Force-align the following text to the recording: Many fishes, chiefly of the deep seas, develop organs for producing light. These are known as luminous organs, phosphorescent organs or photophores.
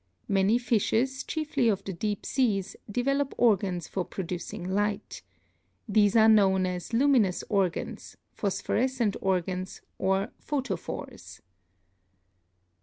Many 0.27 0.57
fishes, 0.57 1.23
chiefly 1.23 1.69
of 1.69 1.83
the 1.83 1.93
deep 1.93 2.25
seas, 2.25 2.75
develop 2.89 3.35
organs 3.37 3.87
for 3.87 4.03
producing 4.03 4.67
light. 4.67 5.21
These 5.87 6.15
are 6.15 6.27
known 6.27 6.65
as 6.65 6.91
luminous 6.91 7.43
organs, 7.49 8.17
phosphorescent 8.33 9.15
organs 9.21 9.81
or 9.99 10.29
photophores. 10.43 11.41